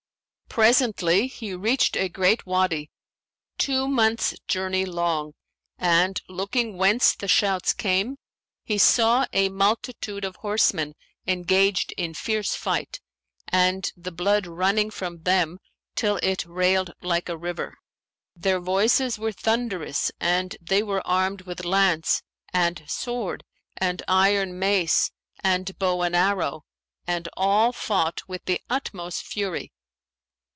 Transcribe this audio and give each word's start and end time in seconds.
Presently 0.49 1.27
he 1.27 1.53
reached 1.53 1.95
a 1.95 2.09
great 2.09 2.45
Wady, 2.45 2.91
two 3.57 3.87
months' 3.87 4.35
journey 4.49 4.83
long; 4.83 5.31
and, 5.77 6.21
looking 6.27 6.75
whence 6.77 7.15
the 7.15 7.29
shouts 7.29 7.71
came, 7.71 8.17
he 8.65 8.77
saw 8.77 9.25
a 9.31 9.47
multitude 9.47 10.25
of 10.25 10.35
horse 10.35 10.73
men 10.73 10.93
engaged 11.25 11.93
in 11.93 12.13
fierce 12.13 12.53
fight 12.53 12.99
and 13.47 13.93
the 13.95 14.11
blood 14.11 14.45
running 14.45 14.91
from 14.91 15.23
them 15.23 15.57
till 15.95 16.17
it 16.21 16.45
railed 16.45 16.91
like 17.01 17.29
a 17.29 17.37
river. 17.37 17.77
Their 18.35 18.59
voices 18.59 19.17
were 19.17 19.31
thunderous 19.31 20.11
and 20.19 20.57
they 20.59 20.83
were 20.83 21.05
armed 21.07 21.43
with 21.43 21.63
lance 21.63 22.23
and 22.51 22.83
sword 22.89 23.45
and 23.77 24.03
iron 24.05 24.59
mace 24.59 25.11
and 25.41 25.79
bow 25.79 26.01
and 26.01 26.13
arrow, 26.13 26.65
and 27.07 27.29
all 27.37 27.71
fought 27.71 28.23
with 28.27 28.43
the 28.43 28.59
utmost 28.69 29.23
fury. 29.23 29.71